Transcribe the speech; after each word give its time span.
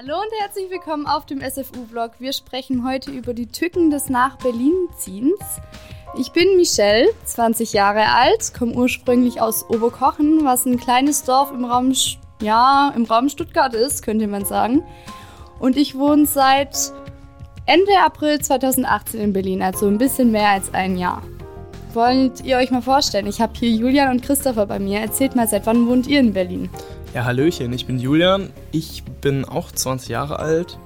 Hallo 0.00 0.14
und 0.14 0.30
herzlich 0.40 0.70
willkommen 0.70 1.08
auf 1.08 1.26
dem 1.26 1.40
SFU-Vlog. 1.40 2.12
Wir 2.20 2.32
sprechen 2.32 2.86
heute 2.86 3.10
über 3.10 3.34
die 3.34 3.48
Tücken 3.48 3.90
des 3.90 4.08
Nach-Berlin-Ziehens. 4.08 5.40
Ich 6.16 6.30
bin 6.30 6.56
Michelle, 6.56 7.08
20 7.24 7.72
Jahre 7.72 8.04
alt, 8.14 8.54
komme 8.56 8.74
ursprünglich 8.74 9.40
aus 9.40 9.68
Oberkochen, 9.68 10.44
was 10.44 10.66
ein 10.66 10.78
kleines 10.78 11.24
Dorf 11.24 11.50
im 11.50 11.64
Raum, 11.64 11.92
ja, 12.40 12.92
im 12.94 13.06
Raum 13.06 13.28
Stuttgart 13.28 13.74
ist, 13.74 14.04
könnte 14.04 14.28
man 14.28 14.44
sagen. 14.44 14.84
Und 15.58 15.76
ich 15.76 15.98
wohne 15.98 16.26
seit 16.26 16.92
Ende 17.66 17.98
April 17.98 18.38
2018 18.38 19.20
in 19.20 19.32
Berlin, 19.32 19.62
also 19.62 19.88
ein 19.88 19.98
bisschen 19.98 20.30
mehr 20.30 20.50
als 20.50 20.72
ein 20.72 20.96
Jahr. 20.96 21.24
Wollt 21.92 22.44
ihr 22.44 22.58
euch 22.58 22.70
mal 22.70 22.82
vorstellen? 22.82 23.26
Ich 23.26 23.40
habe 23.40 23.54
hier 23.58 23.70
Julian 23.70 24.12
und 24.12 24.22
Christopher 24.22 24.66
bei 24.66 24.78
mir. 24.78 25.00
Erzählt 25.00 25.34
mal, 25.34 25.48
seit 25.48 25.66
wann 25.66 25.88
wohnt 25.88 26.06
ihr 26.06 26.20
in 26.20 26.34
Berlin? 26.34 26.70
Ja, 27.14 27.24
Hallöchen, 27.24 27.72
ich 27.72 27.86
bin 27.86 27.98
Julian. 27.98 28.50
Ich 28.70 29.02
bin 29.02 29.46
auch 29.46 29.72
20 29.72 30.10
Jahre 30.10 30.38
alt, 30.38 30.78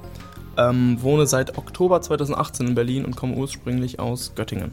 ähm, 0.57 1.03
wohne 1.03 1.27
seit 1.27 1.59
Oktober 1.59 2.01
2018 2.01 2.69
in 2.69 2.75
Berlin 2.77 3.05
und 3.05 3.17
komme 3.17 3.35
ursprünglich 3.35 3.99
aus 3.99 4.35
Göttingen. 4.37 4.71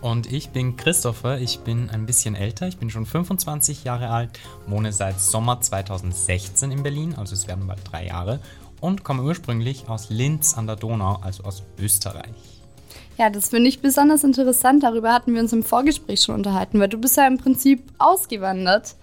Und 0.00 0.32
ich 0.32 0.50
bin 0.50 0.76
Christopher, 0.76 1.40
ich 1.40 1.60
bin 1.60 1.90
ein 1.90 2.06
bisschen 2.06 2.36
älter, 2.36 2.68
ich 2.68 2.78
bin 2.78 2.90
schon 2.90 3.06
25 3.06 3.82
Jahre 3.82 4.08
alt, 4.08 4.38
wohne 4.68 4.92
seit 4.92 5.20
Sommer 5.20 5.60
2016 5.60 6.70
in 6.70 6.84
Berlin, 6.84 7.16
also 7.16 7.34
es 7.34 7.48
werden 7.48 7.66
bald 7.66 7.80
drei 7.90 8.06
Jahre, 8.06 8.38
und 8.80 9.02
komme 9.02 9.24
ursprünglich 9.24 9.88
aus 9.88 10.10
Linz 10.10 10.56
an 10.56 10.68
der 10.68 10.76
Donau, 10.76 11.18
also 11.22 11.42
aus 11.42 11.64
Österreich. 11.80 12.30
Ja, 13.18 13.30
das 13.30 13.48
finde 13.48 13.68
ich 13.68 13.80
besonders 13.80 14.22
interessant. 14.22 14.84
Darüber 14.84 15.12
hatten 15.12 15.34
wir 15.34 15.40
uns 15.40 15.52
im 15.52 15.64
Vorgespräch 15.64 16.20
schon 16.20 16.36
unterhalten, 16.36 16.78
weil 16.78 16.88
du 16.88 16.98
bist 16.98 17.16
ja 17.16 17.26
im 17.26 17.38
Prinzip 17.38 17.82
ausgewandert. 17.98 18.94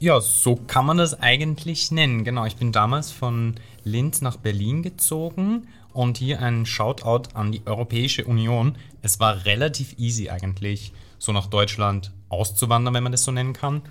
Ja, 0.00 0.20
so 0.20 0.54
kann 0.54 0.86
man 0.86 0.96
das 0.96 1.20
eigentlich 1.20 1.90
nennen. 1.90 2.22
Genau, 2.22 2.44
ich 2.44 2.56
bin 2.56 2.70
damals 2.70 3.10
von 3.10 3.56
Linz 3.82 4.20
nach 4.20 4.36
Berlin 4.36 4.84
gezogen 4.84 5.66
und 5.92 6.18
hier 6.18 6.40
ein 6.40 6.66
Shoutout 6.66 7.30
an 7.34 7.50
die 7.50 7.66
Europäische 7.66 8.24
Union. 8.24 8.76
Es 9.02 9.18
war 9.18 9.44
relativ 9.44 9.98
easy 9.98 10.28
eigentlich, 10.28 10.92
so 11.18 11.32
nach 11.32 11.48
Deutschland 11.48 12.12
auszuwandern, 12.28 12.94
wenn 12.94 13.02
man 13.02 13.10
das 13.10 13.24
so 13.24 13.32
nennen 13.32 13.54
kann. 13.54 13.82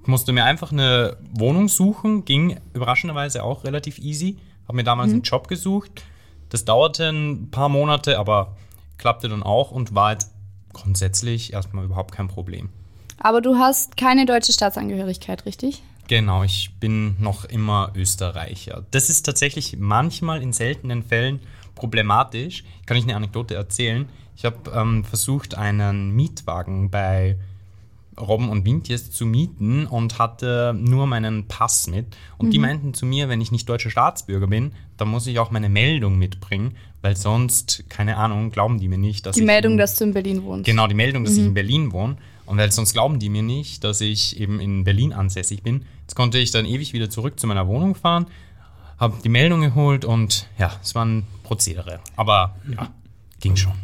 Ich 0.00 0.06
musste 0.06 0.32
mir 0.32 0.46
einfach 0.46 0.72
eine 0.72 1.18
Wohnung 1.30 1.68
suchen, 1.68 2.24
ging 2.24 2.58
überraschenderweise 2.72 3.44
auch 3.44 3.64
relativ 3.64 3.98
easy. 3.98 4.38
Habe 4.66 4.76
mir 4.76 4.84
damals 4.84 5.08
mhm. 5.08 5.16
einen 5.16 5.22
Job 5.24 5.46
gesucht. 5.46 6.04
Das 6.48 6.64
dauerte 6.64 7.10
ein 7.10 7.50
paar 7.50 7.68
Monate, 7.68 8.18
aber 8.18 8.56
klappte 8.96 9.28
dann 9.28 9.42
auch 9.42 9.72
und 9.72 9.94
war 9.94 10.12
jetzt 10.12 10.32
grundsätzlich 10.72 11.52
erstmal 11.52 11.84
überhaupt 11.84 12.12
kein 12.12 12.28
Problem. 12.28 12.70
Aber 13.20 13.40
du 13.40 13.56
hast 13.56 13.96
keine 13.96 14.26
deutsche 14.26 14.52
Staatsangehörigkeit, 14.52 15.46
richtig? 15.46 15.82
Genau, 16.08 16.42
ich 16.42 16.72
bin 16.80 17.14
noch 17.20 17.44
immer 17.44 17.92
Österreicher. 17.94 18.84
Das 18.90 19.10
ist 19.10 19.22
tatsächlich 19.22 19.76
manchmal 19.78 20.42
in 20.42 20.52
seltenen 20.52 21.04
Fällen 21.04 21.38
problematisch. 21.76 22.64
Kann 22.86 22.96
ich 22.96 23.04
eine 23.04 23.14
Anekdote 23.14 23.54
erzählen? 23.54 24.08
Ich 24.36 24.44
habe 24.44 24.70
ähm, 24.74 25.04
versucht, 25.04 25.54
einen 25.54 26.10
Mietwagen 26.10 26.90
bei 26.90 27.36
Robben 28.18 28.48
und 28.48 28.64
Wintjes 28.64 29.10
zu 29.10 29.24
mieten 29.24 29.86
und 29.86 30.18
hatte 30.18 30.74
nur 30.76 31.06
meinen 31.06 31.46
Pass 31.46 31.86
mit. 31.86 32.06
Und 32.38 32.48
mhm. 32.48 32.50
die 32.50 32.58
meinten 32.58 32.94
zu 32.94 33.06
mir, 33.06 33.28
wenn 33.28 33.40
ich 33.40 33.52
nicht 33.52 33.68
deutscher 33.68 33.90
Staatsbürger 33.90 34.46
bin, 34.46 34.72
dann 34.96 35.08
muss 35.08 35.26
ich 35.26 35.38
auch 35.38 35.50
meine 35.50 35.68
Meldung 35.68 36.18
mitbringen, 36.18 36.76
weil 37.02 37.16
sonst, 37.16 37.84
keine 37.88 38.16
Ahnung, 38.16 38.50
glauben 38.50 38.78
die 38.78 38.88
mir 38.88 38.98
nicht, 38.98 39.26
dass 39.26 39.34
die 39.34 39.40
ich. 39.40 39.42
Die 39.42 39.46
Meldung, 39.46 39.72
in, 39.72 39.78
dass 39.78 39.96
du 39.96 40.04
in 40.04 40.12
Berlin 40.12 40.42
wohnst. 40.42 40.64
Genau, 40.64 40.86
die 40.86 40.94
Meldung, 40.94 41.24
dass 41.24 41.34
mhm. 41.34 41.40
ich 41.40 41.46
in 41.46 41.54
Berlin 41.54 41.92
wohne. 41.92 42.16
Und 42.50 42.58
weil 42.58 42.72
sonst 42.72 42.94
glauben 42.94 43.20
die 43.20 43.28
mir 43.28 43.44
nicht, 43.44 43.84
dass 43.84 44.00
ich 44.00 44.40
eben 44.40 44.58
in 44.58 44.82
Berlin 44.82 45.12
ansässig 45.12 45.62
bin. 45.62 45.84
Jetzt 46.00 46.16
konnte 46.16 46.38
ich 46.38 46.50
dann 46.50 46.66
ewig 46.66 46.92
wieder 46.92 47.08
zurück 47.08 47.38
zu 47.38 47.46
meiner 47.46 47.68
Wohnung 47.68 47.94
fahren, 47.94 48.26
habe 48.98 49.18
die 49.22 49.28
Meldung 49.28 49.60
geholt 49.60 50.04
und 50.04 50.48
ja, 50.58 50.72
es 50.82 50.96
war 50.96 51.04
ein 51.04 51.28
Prozedere. 51.44 52.00
Aber 52.16 52.56
ja, 52.68 52.92
ging 53.38 53.54
schon. 53.54 53.74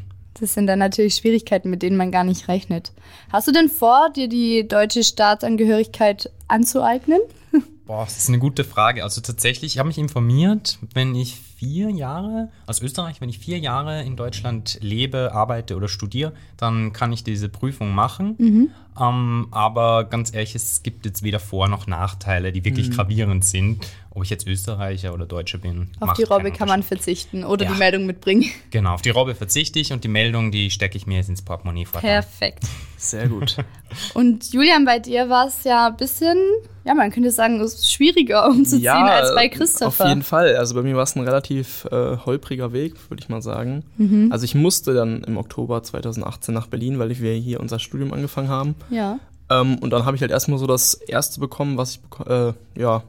Das 0.40 0.54
sind 0.54 0.66
dann 0.66 0.80
natürlich 0.80 1.14
Schwierigkeiten, 1.14 1.70
mit 1.70 1.82
denen 1.82 1.96
man 1.96 2.10
gar 2.10 2.24
nicht 2.24 2.48
rechnet. 2.48 2.90
Hast 3.30 3.46
du 3.46 3.52
denn 3.52 3.68
vor, 3.68 4.10
dir 4.16 4.28
die 4.28 4.66
deutsche 4.66 5.04
Staatsangehörigkeit 5.04 6.32
anzueignen? 6.48 7.20
Boah, 7.86 8.04
das 8.04 8.18
ist 8.18 8.28
eine 8.28 8.40
gute 8.40 8.64
Frage. 8.64 9.04
Also 9.04 9.20
tatsächlich, 9.20 9.74
ich 9.74 9.78
habe 9.78 9.86
mich 9.86 9.98
informiert, 9.98 10.80
wenn 10.92 11.14
ich 11.14 11.36
vier 11.56 11.90
Jahre, 11.90 12.50
aus 12.66 12.82
Österreich, 12.82 13.20
wenn 13.20 13.28
ich 13.28 13.38
vier 13.38 13.58
Jahre 13.58 14.02
in 14.02 14.16
Deutschland 14.16 14.78
lebe, 14.82 15.32
arbeite 15.32 15.76
oder 15.76 15.88
studiere, 15.88 16.32
dann 16.56 16.92
kann 16.92 17.12
ich 17.12 17.24
diese 17.24 17.48
Prüfung 17.48 17.94
machen. 17.94 18.34
Mhm. 18.38 18.70
Ähm, 19.00 19.48
aber 19.50 20.04
ganz 20.04 20.34
ehrlich, 20.34 20.54
es 20.54 20.82
gibt 20.82 21.04
jetzt 21.06 21.22
weder 21.22 21.40
Vor- 21.40 21.68
noch 21.68 21.86
Nachteile, 21.86 22.52
die 22.52 22.64
wirklich 22.64 22.90
mhm. 22.90 22.94
gravierend 22.94 23.44
sind. 23.44 23.86
Ob 24.10 24.22
ich 24.22 24.30
jetzt 24.30 24.46
Österreicher 24.46 25.12
oder 25.12 25.26
Deutscher 25.26 25.58
bin. 25.58 25.90
Auf 26.00 26.14
die 26.14 26.22
Robbe 26.22 26.50
kann 26.50 26.68
man 26.68 26.82
verzichten 26.82 27.44
oder 27.44 27.66
ja. 27.66 27.72
die 27.72 27.78
Meldung 27.78 28.06
mitbringen. 28.06 28.46
Genau, 28.70 28.94
auf 28.94 29.02
die 29.02 29.10
Robbe 29.10 29.34
verzichte 29.34 29.78
ich 29.78 29.92
und 29.92 30.04
die 30.04 30.08
Meldung, 30.08 30.50
die 30.50 30.70
stecke 30.70 30.96
ich 30.96 31.06
mir 31.06 31.16
jetzt 31.18 31.28
ins 31.28 31.42
Portemonnaie 31.42 31.84
vor. 31.84 32.00
Perfekt. 32.00 32.64
Sehr 32.96 33.28
gut. 33.28 33.56
Und 34.14 34.52
Julian, 34.52 34.84
bei 34.84 34.98
dir 34.98 35.28
war 35.28 35.46
es 35.46 35.64
ja 35.64 35.88
ein 35.88 35.96
bisschen, 35.96 36.38
ja, 36.84 36.94
man 36.94 37.10
könnte 37.10 37.30
sagen, 37.30 37.60
es 37.60 37.74
ist 37.74 37.92
schwieriger 37.92 38.46
umzuziehen 38.50 38.82
ja, 38.82 39.04
als 39.04 39.34
bei 39.34 39.48
Christopher. 39.48 40.04
Auf 40.04 40.08
jeden 40.08 40.22
Fall. 40.22 40.56
Also 40.56 40.74
bei 40.74 40.82
mir 40.82 40.96
war 40.96 41.02
es 41.02 41.14
ein 41.14 41.22
relativ 41.22 41.45
äh, 41.50 42.16
holpriger 42.24 42.72
Weg, 42.72 43.10
würde 43.10 43.22
ich 43.22 43.28
mal 43.28 43.42
sagen. 43.42 43.84
Mhm. 43.96 44.30
Also 44.30 44.44
ich 44.44 44.54
musste 44.54 44.94
dann 44.94 45.22
im 45.24 45.36
Oktober 45.36 45.82
2018 45.82 46.54
nach 46.54 46.66
Berlin, 46.66 46.98
weil 46.98 47.18
wir 47.18 47.34
hier 47.34 47.60
unser 47.60 47.78
Studium 47.78 48.12
angefangen 48.12 48.48
haben. 48.48 48.74
Ja. 48.90 49.18
Ähm, 49.50 49.78
und 49.78 49.90
dann 49.90 50.04
habe 50.04 50.16
ich 50.16 50.22
halt 50.22 50.30
erstmal 50.30 50.58
so 50.58 50.66
das 50.66 50.94
erste 50.94 51.40
bekommen, 51.40 51.76
was 51.76 51.96
ich, 51.96 52.26
äh, 52.26 52.52
ja, 52.76 53.02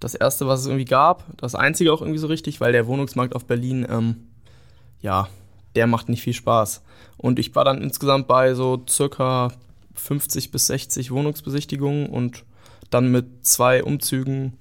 das 0.00 0.14
erste, 0.14 0.46
was 0.46 0.60
es 0.60 0.66
irgendwie 0.66 0.84
gab. 0.84 1.24
Das 1.36 1.54
einzige 1.54 1.92
auch 1.92 2.00
irgendwie 2.00 2.18
so 2.18 2.26
richtig, 2.26 2.60
weil 2.60 2.72
der 2.72 2.86
Wohnungsmarkt 2.86 3.34
auf 3.34 3.44
Berlin, 3.44 3.86
ähm, 3.88 4.16
ja, 5.00 5.28
der 5.74 5.86
macht 5.86 6.08
nicht 6.08 6.22
viel 6.22 6.32
Spaß. 6.32 6.82
Und 7.16 7.38
ich 7.38 7.54
war 7.54 7.64
dann 7.64 7.82
insgesamt 7.82 8.26
bei 8.26 8.54
so 8.54 8.82
circa 8.88 9.52
50 9.94 10.50
bis 10.50 10.66
60 10.66 11.10
Wohnungsbesichtigungen 11.10 12.08
und 12.08 12.44
dann 12.90 13.10
mit 13.10 13.46
zwei 13.46 13.82
Umzügen 13.82 14.54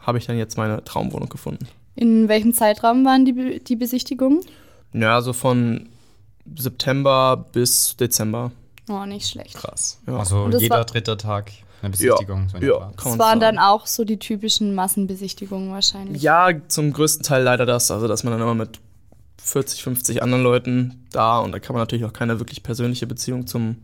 habe 0.00 0.18
ich 0.18 0.26
dann 0.26 0.36
jetzt 0.36 0.56
meine 0.56 0.84
Traumwohnung 0.84 1.28
gefunden. 1.28 1.66
In 1.96 2.28
welchem 2.28 2.52
Zeitraum 2.52 3.04
waren 3.04 3.24
die, 3.24 3.62
die 3.62 3.76
Besichtigungen? 3.76 4.40
Ja, 4.92 5.20
so 5.20 5.32
von 5.32 5.88
September 6.56 7.44
bis 7.52 7.96
Dezember. 7.96 8.52
Oh, 8.88 9.04
nicht 9.06 9.28
schlecht. 9.28 9.54
Krass. 9.54 10.00
Ja. 10.06 10.18
Also 10.18 10.48
jeder 10.50 10.84
dritte 10.84 11.16
Tag 11.16 11.52
eine 11.80 11.90
Besichtigung. 11.90 12.48
Ja, 12.52 12.60
so 12.60 12.66
ja 12.66 12.92
das 12.96 13.18
waren 13.18 13.40
dann 13.40 13.58
auch 13.58 13.86
so 13.86 14.04
die 14.04 14.18
typischen 14.18 14.74
Massenbesichtigungen 14.74 15.70
wahrscheinlich. 15.70 16.22
Ja, 16.22 16.48
zum 16.68 16.92
größten 16.92 17.24
Teil 17.24 17.42
leider 17.42 17.66
das. 17.66 17.90
Also, 17.90 18.08
dass 18.08 18.24
man 18.24 18.32
dann 18.32 18.42
immer 18.42 18.54
mit 18.54 18.80
40, 19.42 19.82
50 19.82 20.22
anderen 20.22 20.42
Leuten 20.42 21.06
da 21.12 21.38
und 21.40 21.52
da 21.52 21.58
kann 21.58 21.74
man 21.74 21.82
natürlich 21.82 22.04
auch 22.04 22.12
keine 22.12 22.38
wirklich 22.40 22.62
persönliche 22.62 23.06
Beziehung 23.06 23.46
zum, 23.46 23.76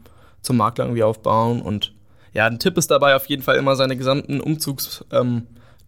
zum 0.43 0.57
Makler 0.57 0.87
irgendwie 0.87 1.03
aufbauen. 1.03 1.61
Und 1.61 1.93
ja, 2.33 2.47
ein 2.47 2.59
Tipp 2.59 2.79
ist 2.79 2.91
dabei 2.91 3.15
auf 3.15 3.27
jeden 3.27 3.43
Fall 3.43 3.57
immer 3.57 3.77
seine 3.77 3.97
gesamten 3.97 4.41
Umzugs, 4.41 5.05
ähm, 5.13 5.47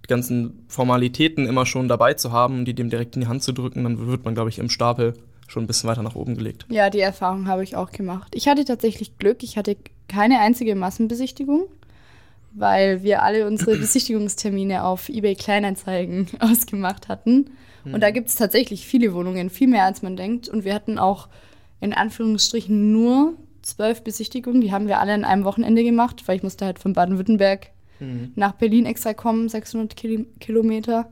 ganzen 0.09 0.65
Formalitäten 0.69 1.47
immer 1.47 1.67
schon 1.67 1.89
dabei 1.89 2.15
zu 2.15 2.33
haben 2.33 2.61
und 2.61 2.65
die 2.65 2.75
dem 2.75 2.91
direkt 2.91 3.15
in 3.15 3.23
die 3.23 3.29
Hand 3.29 3.43
zu 3.43 3.53
drücken. 3.53 3.85
Dann 3.85 4.07
wird 4.07 4.25
man, 4.25 4.35
glaube 4.35 4.51
ich, 4.51 4.59
im 4.59 4.69
Stapel 4.69 5.15
schon 5.49 5.65
ein 5.65 5.67
bisschen 5.67 5.89
weiter 5.89 6.03
nach 6.03 6.15
oben 6.15 6.37
gelegt. 6.37 6.67
Ja, 6.69 6.91
die 6.91 7.01
Erfahrung 7.01 7.47
habe 7.47 7.63
ich 7.63 7.77
auch 7.77 7.93
gemacht. 7.93 8.35
Ich 8.35 8.49
hatte 8.49 8.65
tatsächlich 8.65 9.19
Glück. 9.19 9.43
Ich 9.43 9.57
hatte 9.57 9.77
keine 10.09 10.41
einzige 10.41 10.75
Massenbesichtigung, 10.75 11.67
weil 12.53 13.03
wir 13.03 13.23
alle 13.23 13.47
unsere 13.47 13.77
Besichtigungstermine 13.79 14.85
auf 14.85 15.09
eBay 15.09 15.35
Kleinanzeigen 15.35 16.29
ausgemacht 16.41 17.09
hatten. 17.09 17.51
Und 17.85 18.01
da 18.01 18.09
hm. 18.09 18.15
gibt 18.15 18.29
es 18.29 18.37
tatsächlich 18.37 18.87
viele 18.87 19.13
Wohnungen, 19.13 19.51
viel 19.51 19.69
mehr 19.69 19.85
als 19.85 20.03
man 20.03 20.17
denkt. 20.17 20.49
Und 20.49 20.65
wir 20.65 20.75
hatten 20.75 20.99
auch 20.99 21.29
in 21.81 21.93
Anführungsstrichen 21.93 22.93
nur 22.93 23.35
zwölf 23.63 24.03
Besichtigungen. 24.03 24.61
Die 24.61 24.73
haben 24.73 24.87
wir 24.87 25.01
alle 25.01 25.13
an 25.13 25.25
einem 25.25 25.45
Wochenende 25.45 25.83
gemacht, 25.83 26.23
weil 26.27 26.37
ich 26.37 26.43
musste 26.43 26.65
halt 26.65 26.79
von 26.79 26.93
Baden-Württemberg 26.93 27.72
mhm. 28.03 28.33
nach 28.35 28.53
Berlin 28.53 28.87
extra 28.87 29.15
kommen, 29.15 29.49
600 29.49 29.97
Kil 29.97 30.27
Kilometer. 30.41 31.09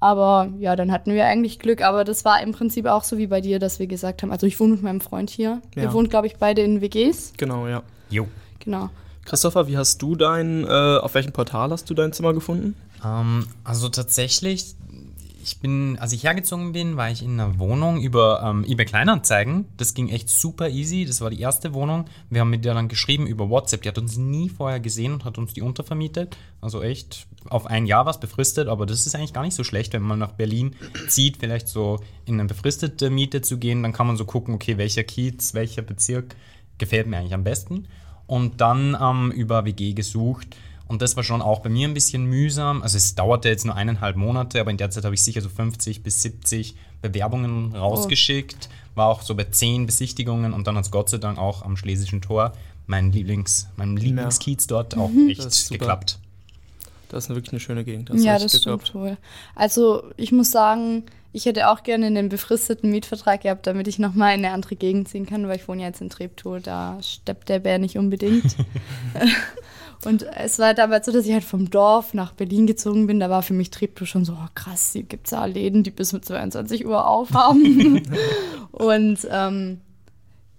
Aber 0.00 0.52
ja, 0.58 0.76
dann 0.76 0.92
hatten 0.92 1.12
wir 1.12 1.24
eigentlich 1.24 1.58
Glück. 1.58 1.82
Aber 1.82 2.04
das 2.04 2.24
war 2.24 2.40
im 2.42 2.52
Prinzip 2.52 2.86
auch 2.86 3.02
so 3.02 3.18
wie 3.18 3.26
bei 3.26 3.40
dir, 3.40 3.58
dass 3.58 3.78
wir 3.78 3.86
gesagt 3.86 4.22
haben, 4.22 4.30
also 4.30 4.46
ich 4.46 4.58
wohne 4.60 4.74
mit 4.74 4.82
meinem 4.82 5.00
Freund 5.00 5.28
hier. 5.28 5.60
Ja. 5.74 5.82
Wir 5.82 5.92
wohnen, 5.92 6.08
glaube 6.08 6.28
ich, 6.28 6.36
beide 6.36 6.62
in 6.62 6.80
WGs. 6.80 7.32
Genau, 7.36 7.66
ja. 7.66 7.82
Jo. 8.08 8.28
Genau. 8.60 8.90
Christopher, 9.24 9.66
wie 9.66 9.76
hast 9.76 10.00
du 10.00 10.14
dein, 10.14 10.64
äh, 10.64 10.68
auf 10.68 11.14
welchem 11.14 11.32
Portal 11.32 11.70
hast 11.70 11.90
du 11.90 11.94
dein 11.94 12.12
Zimmer 12.12 12.32
gefunden? 12.32 12.76
Ähm, 13.04 13.46
also 13.64 13.88
tatsächlich 13.88 14.74
ich 15.48 15.60
bin, 15.60 15.98
als 15.98 16.12
ich 16.12 16.24
hergezogen 16.24 16.72
bin, 16.72 16.96
war 16.96 17.10
ich 17.10 17.22
in 17.22 17.40
einer 17.40 17.58
Wohnung 17.58 18.00
über 18.00 18.42
ähm, 18.44 18.64
eBay 18.64 18.86
Kleinanzeigen. 18.86 19.66
Das 19.76 19.94
ging 19.94 20.08
echt 20.08 20.28
super 20.28 20.68
easy. 20.68 21.04
Das 21.04 21.20
war 21.20 21.30
die 21.30 21.40
erste 21.40 21.74
Wohnung. 21.74 22.04
Wir 22.30 22.42
haben 22.42 22.50
mit 22.50 22.64
der 22.64 22.74
dann 22.74 22.88
geschrieben 22.88 23.26
über 23.26 23.50
WhatsApp. 23.50 23.82
Die 23.82 23.88
hat 23.88 23.98
uns 23.98 24.16
nie 24.16 24.48
vorher 24.48 24.80
gesehen 24.80 25.12
und 25.12 25.24
hat 25.24 25.38
uns 25.38 25.54
die 25.54 25.62
untervermietet. 25.62 26.36
Also 26.60 26.82
echt 26.82 27.26
auf 27.48 27.66
ein 27.66 27.86
Jahr 27.86 28.06
was 28.06 28.20
befristet. 28.20 28.68
Aber 28.68 28.86
das 28.86 29.06
ist 29.06 29.14
eigentlich 29.14 29.32
gar 29.32 29.42
nicht 29.42 29.54
so 29.54 29.64
schlecht, 29.64 29.92
wenn 29.92 30.02
man 30.02 30.18
nach 30.18 30.32
Berlin 30.32 30.76
zieht, 31.08 31.38
vielleicht 31.38 31.68
so 31.68 32.00
in 32.24 32.34
eine 32.34 32.48
befristete 32.48 33.10
Miete 33.10 33.42
zu 33.42 33.58
gehen. 33.58 33.82
Dann 33.82 33.92
kann 33.92 34.06
man 34.06 34.16
so 34.16 34.24
gucken, 34.24 34.54
okay, 34.54 34.78
welcher 34.78 35.04
Kiez, 35.04 35.54
welcher 35.54 35.82
Bezirk 35.82 36.36
gefällt 36.78 37.06
mir 37.06 37.18
eigentlich 37.18 37.34
am 37.34 37.44
besten. 37.44 37.88
Und 38.26 38.60
dann 38.60 38.96
ähm, 39.00 39.32
über 39.32 39.64
WG 39.64 39.94
gesucht 39.94 40.54
Und 40.88 41.02
das 41.02 41.16
war 41.16 41.22
schon 41.22 41.42
auch 41.42 41.60
bei 41.60 41.68
mir 41.68 41.86
ein 41.86 41.94
bisschen 41.94 42.24
mühsam. 42.24 42.82
Also 42.82 42.96
es 42.96 43.14
dauerte 43.14 43.48
jetzt 43.48 43.66
nur 43.66 43.74
eineinhalb 43.74 44.16
Monate, 44.16 44.60
aber 44.60 44.70
in 44.70 44.78
der 44.78 44.90
Zeit 44.90 45.04
habe 45.04 45.14
ich 45.14 45.22
sicher 45.22 45.42
so 45.42 45.50
50 45.50 46.02
bis 46.02 46.22
70 46.22 46.74
Bewerbungen 47.02 47.74
rausgeschickt. 47.76 48.68
War 48.94 49.08
auch 49.08 49.22
so 49.22 49.34
bei 49.34 49.44
10 49.44 49.86
Besichtigungen 49.86 50.52
und 50.54 50.66
dann 50.66 50.76
hat 50.76 50.86
es 50.86 50.90
Gott 50.90 51.10
sei 51.10 51.18
Dank 51.18 51.38
auch 51.38 51.62
am 51.62 51.76
Schlesischen 51.76 52.22
Tor, 52.22 52.52
mein 52.86 53.12
Lieblings, 53.12 53.68
meinem 53.76 53.98
Lieblingskiez 53.98 54.66
dort, 54.66 54.96
auch 54.96 55.10
Das 55.36 55.46
ist 55.46 55.70
echt 55.70 55.78
geklappt. 55.78 56.18
Das 57.10 57.24
ist 57.24 57.30
wirklich 57.30 57.52
eine 57.52 57.60
schöne 57.60 57.84
Gegend. 57.84 58.10
hast 58.10 58.24
Ja, 58.24 58.38
das 58.38 58.58
stimmt 58.60 58.94
wohl. 58.94 59.16
Also 59.54 60.04
ich 60.16 60.32
muss 60.32 60.50
sagen, 60.50 61.04
ich 61.32 61.44
hätte 61.46 61.68
auch 61.68 61.82
gerne 61.82 62.06
einen 62.06 62.28
befristeten 62.28 62.90
Mietvertrag 62.90 63.42
gehabt, 63.42 63.66
damit 63.66 63.88
ich 63.88 63.98
nochmal 63.98 64.34
in 64.34 64.44
eine 64.44 64.54
andere 64.54 64.76
Gegend 64.76 65.08
ziehen 65.08 65.26
kann, 65.26 65.46
weil 65.48 65.56
ich 65.56 65.68
wohne 65.68 65.82
ja 65.82 65.88
jetzt 65.88 66.00
in 66.00 66.10
Treptow, 66.10 66.60
da 66.62 66.98
steppt 67.02 67.48
der 67.48 67.60
Bär 67.60 67.78
nicht 67.78 67.98
unbedingt. 67.98 68.56
Und 70.04 70.22
es 70.22 70.58
war 70.58 70.74
damals 70.74 71.06
so, 71.06 71.12
dass 71.12 71.26
ich 71.26 71.32
halt 71.32 71.44
vom 71.44 71.70
Dorf 71.70 72.14
nach 72.14 72.32
Berlin 72.32 72.66
gezogen 72.66 73.06
bin. 73.06 73.20
Da 73.20 73.30
war 73.30 73.42
für 73.42 73.54
mich 73.54 73.70
Treptow 73.70 74.06
schon 74.06 74.24
so, 74.24 74.32
oh, 74.32 74.48
krass, 74.54 74.92
hier 74.92 75.02
gibt 75.02 75.26
es 75.26 75.30
da 75.30 75.44
Läden, 75.44 75.82
die 75.82 75.90
bis 75.90 76.12
um 76.12 76.22
22 76.22 76.86
Uhr 76.86 77.06
aufhaben. 77.06 78.02
Und 78.70 79.26
ähm, 79.30 79.80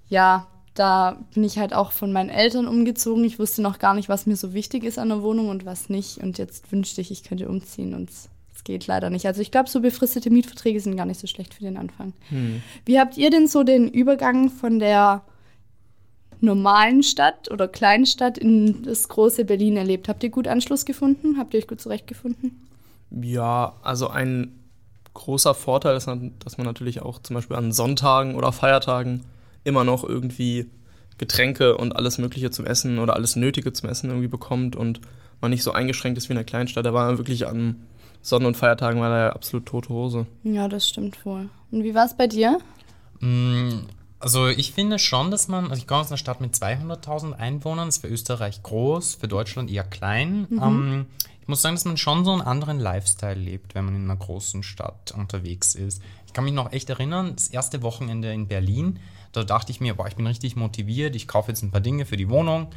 ja, 0.10 0.48
da 0.74 1.20
bin 1.34 1.44
ich 1.44 1.58
halt 1.58 1.74
auch 1.74 1.92
von 1.92 2.12
meinen 2.12 2.30
Eltern 2.30 2.68
umgezogen. 2.68 3.24
Ich 3.24 3.40
wusste 3.40 3.62
noch 3.62 3.80
gar 3.80 3.94
nicht, 3.94 4.10
was 4.10 4.26
mir 4.26 4.36
so 4.36 4.54
wichtig 4.54 4.84
ist 4.84 5.00
an 5.00 5.10
der 5.10 5.22
Wohnung 5.22 5.50
und 5.50 5.66
was 5.66 5.90
nicht. 5.90 6.18
Und 6.18 6.38
jetzt 6.38 6.72
wünschte 6.72 7.02
ich, 7.02 7.12
ich 7.12 7.24
könnte 7.24 7.48
umziehen 7.48 7.94
und 7.94 8.10
es 8.10 8.30
es 8.60 8.66
geht 8.66 8.88
leider 8.88 9.10
nicht. 9.10 9.26
Also 9.26 9.42
ich 9.42 9.52
glaube, 9.52 9.70
so 9.70 9.80
befristete 9.80 10.30
Mietverträge 10.30 10.82
sind 10.82 10.98
gar 10.98 11.06
nicht 11.06 11.20
so 11.20 11.28
schlecht 11.28 11.54
für 11.54 11.64
den 11.64 11.78
Anfang. 11.78 12.12
Hm. 12.28 12.62
Wie 12.86 13.00
habt 13.00 13.18
ihr 13.18 13.30
denn 13.30 13.48
so 13.48 13.64
den 13.64 13.88
Übergang 13.88 14.50
von 14.50 14.80
der 14.80 15.22
normalen 16.42 17.04
Stadt 17.04 17.52
oder 17.52 17.68
Kleinstadt 17.68 18.38
in 18.38 18.84
das 18.84 19.10
große 19.10 19.46
Berlin 19.46 19.78
erlebt? 19.78 20.08
Habt 20.08 20.24
ihr 20.24 20.30
gut 20.30 20.48
Anschluss 20.48 20.86
gefunden? 20.86 21.38
Habt 21.38 21.54
ihr 21.54 21.60
euch 21.60 21.68
gut 21.68 21.82
zurechtgefunden? 21.82 22.68
Ja, 23.12 23.74
also 23.82 24.10
ein 24.10 24.56
großer 25.14 25.54
Vorteil 25.54 25.98
ist, 25.98 26.08
dass 26.08 26.58
man 26.58 26.66
natürlich 26.66 27.02
auch 27.02 27.20
zum 27.20 27.34
Beispiel 27.36 27.58
an 27.58 27.72
Sonntagen 27.72 28.36
oder 28.36 28.52
Feiertagen 28.52 29.26
immer 29.64 29.84
noch 29.84 30.04
irgendwie 30.04 30.70
Getränke 31.18 31.76
und 31.78 31.96
alles 31.96 32.18
Mögliche 32.18 32.52
zum 32.52 32.66
Essen 32.66 33.00
oder 33.00 33.16
alles 33.16 33.36
Nötige 33.36 33.74
zum 33.74 33.90
Essen 33.90 34.10
irgendwie 34.10 34.30
bekommt 34.30 34.76
und 34.76 35.02
man 35.42 35.52
nicht 35.52 35.64
so 35.64 35.72
eingeschränkt 35.72 36.18
ist 36.18 36.30
wie 36.30 36.34
in 36.34 36.38
der 36.38 36.46
Kleinstadt. 36.46 36.86
Da 36.86 36.94
war 36.94 37.08
man 37.08 37.18
wirklich 37.18 37.48
an 37.48 37.76
Sonn- 38.22 38.46
und 38.46 38.56
Feiertagen 38.56 39.02
war 39.02 39.10
da 39.10 39.18
ja 39.20 39.30
absolut 39.34 39.66
tote 39.66 39.90
Hose. 39.90 40.28
Ja, 40.44 40.68
das 40.68 40.88
stimmt 40.88 41.26
wohl. 41.26 41.50
Und 41.72 41.84
wie 41.84 41.96
war 41.96 42.06
es 42.06 42.16
bei 42.16 42.28
dir? 42.28 42.60
Also 44.20 44.48
ich 44.48 44.74
finde 44.74 45.00
schon, 45.00 45.32
dass 45.32 45.48
man, 45.48 45.66
also 45.66 45.78
ich 45.78 45.88
komme 45.88 46.02
aus 46.02 46.10
einer 46.10 46.18
Stadt 46.18 46.42
mit 46.42 46.54
200.000 46.54 47.34
Einwohnern, 47.34 47.88
ist 47.88 48.00
für 48.00 48.08
Österreich 48.08 48.64
groß, 48.64 49.16
für 49.16 49.30
Deutschland 49.30 49.72
eher 49.72 49.86
klein. 49.86 50.48
Ähm, 50.62 51.06
ich 51.42 51.48
muss 51.48 51.62
sagen, 51.62 51.76
dass 51.76 51.86
man 51.86 51.98
schon 51.98 52.26
so 52.26 52.32
einen 52.32 52.42
anderen 52.42 52.80
Lifestyle 52.80 53.40
lebt, 53.40 53.76
wenn 53.76 53.86
man 53.86 53.96
in 53.96 54.04
einer 54.04 54.18
großen 54.18 54.62
Stadt 54.62 55.14
unterwegs 55.18 55.74
ist. 55.74 56.02
Ich 56.28 56.34
kann 56.34 56.44
mich 56.44 56.54
noch 56.54 56.74
echt 56.74 56.90
erinnern, 56.90 57.34
das 57.36 57.48
erste 57.48 57.82
Wochenende 57.82 58.32
in 58.34 58.48
Berlin, 58.48 59.00
da 59.32 59.44
dachte 59.44 59.72
ich 59.72 59.80
mir, 59.80 59.96
boah, 59.96 60.08
ich 60.08 60.16
bin 60.16 60.28
richtig 60.28 60.56
motiviert, 60.56 61.16
ich 61.16 61.28
kaufe 61.28 61.52
jetzt 61.52 61.62
ein 61.62 61.72
paar 61.72 61.82
Dinge 61.82 62.06
für 62.06 62.18
die 62.18 62.30
Wohnung 62.30 62.68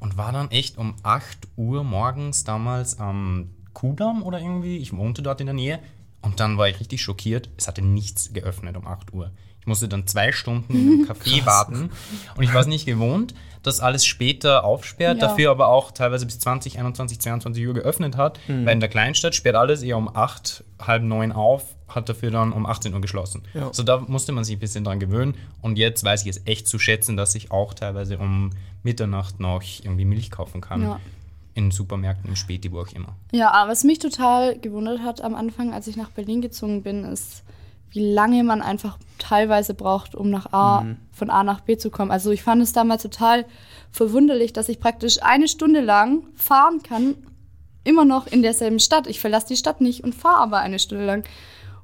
und 0.00 0.16
war 0.16 0.32
dann 0.32 0.50
echt 0.50 0.78
um 0.78 0.94
8 1.02 1.48
Uhr 1.56 1.82
morgens 1.82 2.44
damals 2.44 2.98
am 2.98 3.50
Kudamm 3.72 4.22
oder 4.22 4.38
irgendwie, 4.38 4.76
ich 4.76 4.96
wohnte 4.96 5.22
dort 5.22 5.40
in 5.40 5.46
der 5.46 5.54
Nähe 5.54 5.80
und 6.22 6.40
dann 6.40 6.56
war 6.56 6.68
ich 6.68 6.78
richtig 6.80 7.02
schockiert, 7.02 7.50
es 7.56 7.68
hatte 7.68 7.82
nichts 7.82 8.32
geöffnet 8.32 8.76
um 8.76 8.86
8 8.86 9.12
Uhr. 9.12 9.32
Ich 9.64 9.66
musste 9.66 9.88
dann 9.88 10.06
zwei 10.06 10.30
Stunden 10.30 10.74
in 10.74 10.88
einem 10.92 11.04
Café 11.10 11.46
warten 11.46 11.88
und 12.36 12.42
ich 12.44 12.52
war 12.52 12.60
es 12.60 12.66
nicht 12.66 12.84
gewohnt, 12.84 13.34
dass 13.62 13.80
alles 13.80 14.04
später 14.04 14.62
aufsperrt, 14.62 15.22
Ja. 15.22 15.28
dafür 15.28 15.50
aber 15.50 15.68
auch 15.68 15.90
teilweise 15.90 16.26
bis 16.26 16.38
20, 16.38 16.78
21, 16.78 17.18
22 17.18 17.66
Uhr 17.66 17.72
geöffnet 17.72 18.18
hat, 18.18 18.38
weil 18.46 18.68
in 18.74 18.80
der 18.80 18.90
Kleinstadt 18.90 19.34
sperrt 19.34 19.56
alles 19.56 19.80
eher 19.82 19.96
um 19.96 20.14
8, 20.14 20.62
halb 20.82 21.02
9 21.02 21.32
auf, 21.32 21.64
hat 21.88 22.10
dafür 22.10 22.30
dann 22.30 22.52
um 22.52 22.66
18 22.66 22.92
Uhr 22.92 23.00
geschlossen. 23.00 23.40
Ja. 23.54 23.70
So 23.72 23.82
da 23.82 24.00
musste 24.00 24.32
man 24.32 24.44
sich 24.44 24.56
ein 24.56 24.60
bisschen 24.60 24.84
dran 24.84 25.00
gewöhnen 25.00 25.34
und 25.62 25.78
jetzt 25.78 26.04
weiß 26.04 26.22
ich 26.24 26.28
es 26.28 26.42
echt 26.44 26.68
zu 26.68 26.78
schätzen, 26.78 27.16
dass 27.16 27.34
ich 27.34 27.50
auch 27.50 27.72
teilweise 27.72 28.18
um 28.18 28.50
Mitternacht 28.82 29.40
noch 29.40 29.62
irgendwie 29.82 30.04
Milch 30.04 30.30
kaufen 30.30 30.60
kann. 30.60 30.82
Ja. 30.82 31.00
In 31.54 31.70
Supermärkten, 31.70 32.28
im 32.28 32.36
Späti, 32.36 32.70
wo 32.70 32.80
auch 32.80 32.92
immer. 32.92 33.14
Ja, 33.32 33.50
aber 33.52 33.70
was 33.70 33.82
mich 33.84 33.98
total 34.00 34.58
gewundert 34.58 35.00
hat 35.00 35.22
am 35.22 35.34
Anfang, 35.34 35.72
als 35.72 35.86
ich 35.86 35.96
nach 35.96 36.10
Berlin 36.10 36.42
gezogen 36.42 36.82
bin, 36.82 37.04
ist, 37.04 37.44
wie 37.94 38.12
lange 38.12 38.42
man 38.42 38.60
einfach 38.60 38.98
teilweise 39.18 39.72
braucht, 39.72 40.14
um 40.14 40.28
nach 40.28 40.52
A, 40.52 40.84
von 41.12 41.30
A 41.30 41.44
nach 41.44 41.60
B 41.60 41.76
zu 41.76 41.90
kommen. 41.90 42.10
Also 42.10 42.32
ich 42.32 42.42
fand 42.42 42.60
es 42.60 42.72
damals 42.72 43.02
total 43.02 43.46
verwunderlich, 43.92 44.52
dass 44.52 44.68
ich 44.68 44.80
praktisch 44.80 45.22
eine 45.22 45.46
Stunde 45.46 45.80
lang 45.80 46.24
fahren 46.34 46.82
kann, 46.82 47.14
immer 47.84 48.04
noch 48.04 48.26
in 48.26 48.42
derselben 48.42 48.80
Stadt. 48.80 49.06
Ich 49.06 49.20
verlasse 49.20 49.46
die 49.46 49.56
Stadt 49.56 49.80
nicht 49.80 50.02
und 50.02 50.14
fahre 50.14 50.40
aber 50.40 50.58
eine 50.58 50.80
Stunde 50.80 51.06
lang. 51.06 51.24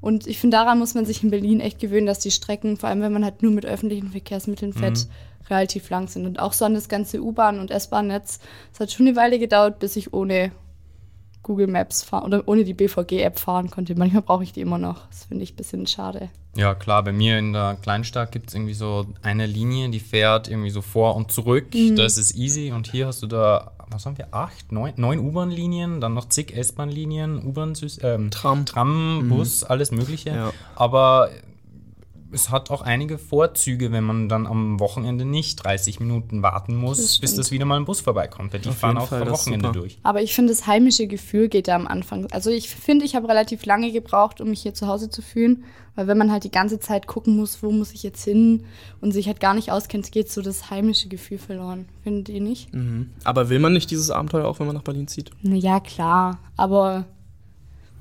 Und 0.01 0.27
ich 0.27 0.41
finde, 0.41 0.57
daran 0.57 0.79
muss 0.79 0.95
man 0.95 1.05
sich 1.05 1.23
in 1.23 1.31
Berlin 1.31 1.61
echt 1.61 1.79
gewöhnen, 1.79 2.07
dass 2.07 2.19
die 2.19 2.31
Strecken, 2.31 2.77
vor 2.77 2.89
allem 2.89 3.03
wenn 3.03 3.13
man 3.13 3.25
halt 3.25 3.43
nur 3.43 3.53
mit 3.53 3.67
öffentlichen 3.67 4.11
Verkehrsmitteln 4.11 4.73
fährt, 4.73 5.07
relativ 5.49 5.91
lang 5.91 6.09
sind. 6.09 6.27
Und 6.27 6.41
auch 6.41 6.55
so 6.55 6.65
an 6.65 6.75
das 6.75 6.89
ganze 6.89 7.23
U-Bahn- 7.23 7.61
und 7.61 7.71
S-Bahn-Netz. 7.71 8.41
Es 8.73 8.81
hat 8.81 8.91
schon 8.91 9.07
eine 9.07 9.17
Weile 9.17 9.39
gedauert, 9.39 9.79
bis 9.79 9.97
ich 9.97 10.13
ohne 10.13 10.53
Google 11.43 11.67
Maps 11.67 12.03
fahren 12.03 12.25
oder 12.25 12.47
ohne 12.47 12.65
die 12.65 12.75
BVG-App 12.75 13.39
fahren 13.39 13.71
konnte. 13.71 13.95
Manchmal 13.95 14.23
brauche 14.23 14.43
ich 14.43 14.53
die 14.53 14.61
immer 14.61 14.79
noch. 14.79 15.07
Das 15.09 15.25
finde 15.25 15.45
ich 15.45 15.55
ein 15.55 15.57
bisschen 15.57 15.87
schade. 15.87 16.31
Ja, 16.57 16.75
klar, 16.75 17.03
bei 17.05 17.13
mir 17.13 17.39
in 17.39 17.53
der 17.53 17.79
Kleinstadt 17.81 18.33
gibt 18.33 18.49
es 18.49 18.55
irgendwie 18.55 18.75
so 18.75 19.07
eine 19.23 19.47
Linie, 19.47 19.89
die 19.89 20.01
fährt 20.01 20.49
irgendwie 20.49 20.71
so 20.71 20.83
vor 20.83 21.15
und 21.15 21.31
zurück. 21.31 21.67
Das 21.97 22.19
ist 22.19 22.35
easy. 22.35 22.73
Und 22.73 22.91
hier 22.91 23.07
hast 23.07 23.23
du 23.23 23.27
da, 23.27 23.73
was 23.89 24.05
haben 24.05 24.19
wir, 24.19 24.29
acht, 24.33 24.73
neun, 24.73 24.93
neun 24.97 25.21
U-Bahn-Linien, 25.21 26.01
dann 26.01 26.15
noch 26.15 26.29
zig 26.29 26.53
S-Bahn-Linien, 26.57 27.45
U-Bahn, 27.47 27.75
ähm, 28.03 28.31
Tram. 28.31 28.67
Tram, 28.67 29.29
Bus, 29.29 29.63
alles 29.63 29.93
Mögliche. 29.93 30.31
Ja. 30.31 30.53
Aber 30.75 31.31
es 32.33 32.51
hat 32.51 32.71
auch 32.71 32.83
einige 32.83 33.19
Vorzüge, 33.19 33.93
wenn 33.93 34.05
man 34.05 34.29
dann 34.29 34.47
am 34.47 34.79
Wochenende 34.81 35.25
nicht 35.25 35.65
30 35.65 36.01
Minuten 36.01 36.43
warten 36.43 36.77
muss, 36.77 36.99
Das 36.99 37.19
bis 37.19 37.35
das 37.35 37.51
wieder 37.51 37.65
mal 37.65 37.77
ein 37.77 37.85
Bus 37.85 38.01
vorbeikommt. 38.01 38.53
Weil 38.53 38.61
die 38.61 38.69
Auf 38.69 38.79
fahren 38.79 38.99
auch 38.99 39.09
Fall, 39.09 39.23
am 39.23 39.31
Wochenende 39.31 39.69
super. 39.69 39.81
durch. 39.81 39.99
Aber 40.03 40.23
ich 40.23 40.35
finde, 40.35 40.53
das 40.53 40.67
heimische 40.67 41.07
Gefühl 41.07 41.49
geht 41.49 41.69
da 41.69 41.77
am 41.77 41.87
Anfang. 41.87 42.27
Also 42.31 42.51
ich 42.51 42.69
finde, 42.71 43.05
ich 43.05 43.15
habe 43.15 43.29
relativ 43.29 43.65
lange 43.67 43.93
gebraucht, 43.93 44.41
um 44.41 44.51
mich 44.51 44.63
hier 44.63 44.75
zu 44.75 44.87
Hause 44.87 45.11
zu 45.11 45.23
fühlen. 45.23 45.65
Weil 45.97 46.07
wenn 46.07 46.19
man 46.19 46.31
halt 46.31 46.45
die 46.45 46.51
ganze 46.51 46.79
Zeit 46.79 47.07
gucken 47.07 47.37
muss, 47.37 47.63
wo 47.63 47.71
muss 47.73 47.93
ich 47.93 48.03
jetzt 48.03 48.25
hin 48.25 48.65
und 49.01 49.13
sich 49.13 49.27
halt 49.27 49.41
gar 49.41 49.55
nicht 49.55 49.73
auskennt, 49.73 50.11
geht 50.13 50.31
so 50.31 50.41
das 50.41 50.71
heimische 50.71 51.09
Gefühl 51.09 51.39
verloren. 51.39 51.89
Findet 52.03 52.29
ihr 52.29 52.41
nicht? 52.41 52.73
Mhm. 52.73 53.11
Aber 53.25 53.49
will 53.49 53.59
man 53.59 53.73
nicht 53.73 53.91
dieses 53.91 54.11
Abenteuer 54.11 54.47
auch, 54.47 54.61
wenn 54.61 54.67
man 54.67 54.77
nach 54.77 54.83
Berlin 54.83 55.09
zieht? 55.09 55.31
Na 55.43 55.57
ja, 55.57 55.81
klar. 55.81 56.39
Aber 56.57 57.07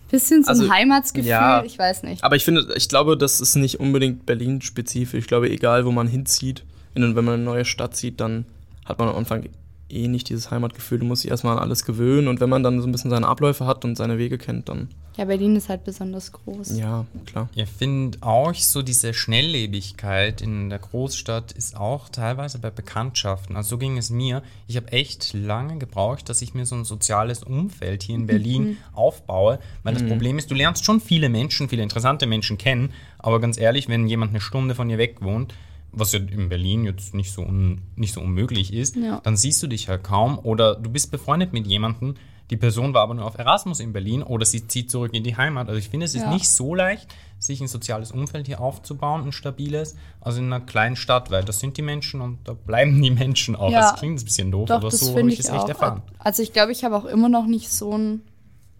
bisschen 0.09 0.43
so 0.43 0.49
ein 0.51 0.59
Also, 0.59 0.71
Heimatsgefühl, 0.71 1.29
ja. 1.29 1.63
ich 1.63 1.77
weiß 1.79 2.03
nicht. 2.03 2.23
Aber 2.23 2.35
ich 2.35 2.43
finde, 2.45 2.67
ich 2.75 2.89
glaube, 2.89 3.17
das 3.17 3.39
ist 3.41 3.55
nicht 3.55 3.79
unbedingt 3.79 4.25
Berlin-spezifisch. 4.25 5.19
Ich 5.19 5.27
glaube, 5.27 5.49
egal 5.49 5.85
wo 5.85 5.91
man 5.91 6.07
hinzieht, 6.07 6.63
in- 6.95 7.15
wenn 7.15 7.25
man 7.25 7.35
eine 7.35 7.43
neue 7.43 7.65
Stadt 7.65 7.95
zieht, 7.95 8.19
dann 8.19 8.45
hat 8.85 8.99
man 8.99 9.07
am 9.09 9.15
Anfang 9.15 9.43
eh 9.91 10.07
nicht 10.07 10.29
dieses 10.29 10.51
Heimatgefühl. 10.51 10.99
Du 10.99 11.05
musst 11.05 11.23
dich 11.23 11.31
erstmal 11.31 11.57
an 11.57 11.63
alles 11.63 11.85
gewöhnen 11.85 12.27
und 12.27 12.39
wenn 12.39 12.49
man 12.49 12.63
dann 12.63 12.81
so 12.81 12.87
ein 12.87 12.91
bisschen 12.91 13.09
seine 13.09 13.27
Abläufe 13.27 13.65
hat 13.65 13.83
und 13.85 13.95
seine 13.95 14.17
Wege 14.17 14.37
kennt, 14.37 14.69
dann 14.69 14.89
Ja, 15.17 15.25
Berlin 15.25 15.55
ist 15.55 15.69
halt 15.69 15.83
besonders 15.83 16.31
groß. 16.31 16.77
ja, 16.77 17.05
klar. 17.25 17.49
Ich 17.55 17.69
finde 17.69 18.17
auch 18.21 18.53
so 18.53 18.81
diese 18.81 19.13
Schnelllebigkeit 19.13 20.41
in 20.41 20.69
der 20.69 20.79
Großstadt 20.79 21.51
ist 21.51 21.75
auch 21.77 22.09
teilweise 22.09 22.59
bei 22.59 22.69
Bekanntschaften. 22.69 23.55
Also 23.55 23.71
so 23.71 23.77
ging 23.77 23.97
es 23.97 24.09
mir. 24.09 24.41
Ich 24.67 24.75
habe 24.77 24.91
echt 24.91 25.33
lange 25.33 25.77
gebraucht, 25.77 26.29
dass 26.29 26.41
ich 26.41 26.53
mir 26.53 26.65
so 26.65 26.75
ein 26.75 26.85
soziales 26.85 27.43
Umfeld 27.43 28.03
hier 28.03 28.15
in 28.15 28.27
Berlin 28.27 28.77
aufbaue. 28.93 29.59
Weil 29.83 29.93
das 29.93 30.05
Problem 30.05 30.37
ist, 30.37 30.49
du 30.51 30.55
lernst 30.55 30.85
schon 30.85 31.01
viele 31.01 31.29
Menschen, 31.29 31.69
viele 31.69 31.83
interessante 31.83 32.25
Menschen 32.25 32.57
kennen. 32.57 32.91
Aber 33.17 33.39
ganz 33.39 33.57
ehrlich, 33.57 33.87
wenn 33.89 34.07
jemand 34.07 34.31
eine 34.31 34.41
Stunde 34.41 34.75
von 34.75 34.87
dir 34.89 34.97
weg 34.97 35.17
wohnt, 35.21 35.53
was 35.91 36.11
ja 36.11 36.19
in 36.19 36.49
Berlin 36.49 36.83
jetzt 36.85 37.13
nicht 37.15 37.31
so, 37.31 37.41
un, 37.41 37.81
nicht 37.95 38.13
so 38.13 38.21
unmöglich 38.21 38.73
ist, 38.73 38.95
Ja. 38.95 39.21
dann 39.23 39.35
siehst 39.37 39.61
du 39.63 39.67
dich 39.67 39.89
halt 39.89 40.03
kaum. 40.03 40.39
Oder 40.39 40.75
du 40.75 40.89
bist 40.89 41.11
befreundet 41.11 41.53
mit 41.53 41.65
jemandem, 41.67 42.15
die 42.49 42.57
Person 42.57 42.95
war 42.95 43.03
aber 43.03 43.13
nur 43.13 43.25
auf 43.25 43.37
Erasmus 43.37 43.79
in 43.79 43.93
Berlin 43.93 44.23
oder 44.23 44.43
sie 44.43 44.65
zieht 44.67 44.89
zurück 44.89 45.13
in 45.13 45.23
die 45.23 45.37
Heimat. 45.37 45.67
Also 45.67 45.77
ich 45.77 45.89
finde, 45.89 46.07
es 46.07 46.15
ist 46.15 46.23
Ja. 46.23 46.33
nicht 46.33 46.49
so 46.49 46.73
leicht, 46.73 47.07
sich 47.37 47.61
ein 47.61 47.67
soziales 47.67 48.11
Umfeld 48.11 48.47
hier 48.47 48.59
aufzubauen, 48.59 49.21
ein 49.23 49.31
stabiles, 49.31 49.95
also 50.19 50.39
in 50.39 50.45
einer 50.51 50.59
kleinen 50.65 50.95
Stadt, 50.95 51.29
weil 51.29 51.43
das 51.43 51.59
sind 51.59 51.77
die 51.77 51.83
Menschen 51.83 52.21
und 52.21 52.39
da 52.45 52.53
bleiben 52.53 52.99
die 53.01 53.11
Menschen 53.11 53.55
auch. 53.55 53.69
Ja. 53.71 53.81
das 53.91 53.99
klingt 53.99 54.19
ein 54.19 54.23
bisschen 54.25 54.51
doof, 54.51 54.67
Doch, 54.67 54.77
aber 54.77 54.89
so 54.91 55.15
habe 55.15 55.31
ich 55.31 55.39
es 55.39 55.47
echt 55.49 55.69
erfahren. 55.69 56.01
Also 56.17 56.41
ich 56.41 56.51
glaube, 56.51 56.71
ich 56.71 56.83
habe 56.83 56.95
auch 56.97 57.05
immer 57.05 57.29
noch 57.29 57.45
nicht 57.45 57.69
so 57.69 57.95
ein 57.95 58.21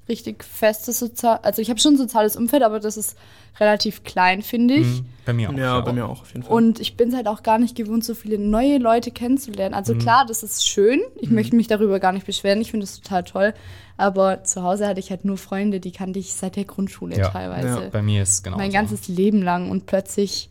richtig 0.09 0.43
festes 0.43 0.99
Sozial... 0.99 1.39
Also 1.43 1.61
ich 1.61 1.69
habe 1.69 1.79
schon 1.79 1.93
ein 1.93 1.97
soziales 1.97 2.35
Umfeld, 2.35 2.63
aber 2.63 2.79
das 2.79 2.97
ist 2.97 3.15
relativ 3.59 4.03
klein, 4.03 4.41
finde 4.41 4.75
ich. 4.75 4.87
Mhm. 4.87 5.05
Bei 5.25 5.33
mir 5.33 5.49
auch. 5.49 5.53
Ja, 5.53 5.79
bei 5.81 5.93
mir 5.93 6.05
auch 6.05 6.21
auf 6.21 6.33
jeden 6.33 6.43
Fall. 6.43 6.55
Und 6.55 6.79
ich 6.79 6.97
bin 6.97 7.09
es 7.09 7.15
halt 7.15 7.27
auch 7.27 7.43
gar 7.43 7.59
nicht 7.59 7.75
gewohnt, 7.75 8.03
so 8.03 8.15
viele 8.15 8.37
neue 8.39 8.77
Leute 8.77 9.11
kennenzulernen. 9.11 9.73
Also 9.73 9.95
klar, 9.95 10.25
das 10.27 10.43
ist 10.43 10.67
schön. 10.67 11.01
Ich 11.15 11.29
möchte 11.29 11.55
mich 11.55 11.67
darüber 11.67 11.99
gar 11.99 12.11
nicht 12.11 12.25
beschweren. 12.25 12.61
Ich 12.61 12.71
finde 12.71 12.85
es 12.85 12.99
total 12.99 13.23
toll. 13.23 13.53
Aber 13.97 14.43
zu 14.43 14.63
Hause 14.63 14.87
hatte 14.87 14.99
ich 14.99 15.09
halt 15.09 15.25
nur 15.25 15.37
Freunde, 15.37 15.79
die 15.79 15.91
kannte 15.91 16.19
ich 16.19 16.33
seit 16.33 16.55
der 16.55 16.65
Grundschule 16.65 17.17
Ja. 17.17 17.29
teilweise. 17.29 17.67
Ja. 17.67 17.89
Bei 17.89 18.01
mir 18.01 18.23
ist 18.23 18.33
es 18.33 18.43
genau 18.43 18.57
mein 18.57 18.71
ganzes 18.71 19.07
Leben 19.07 19.41
lang. 19.41 19.69
Und 19.69 19.85
plötzlich 19.85 20.49